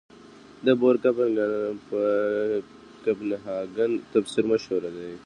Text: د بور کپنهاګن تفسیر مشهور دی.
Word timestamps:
د 0.65 0.67
بور 0.79 0.95
کپنهاګن 3.03 3.91
تفسیر 4.13 4.43
مشهور 4.51 4.81
دی. 4.95 5.11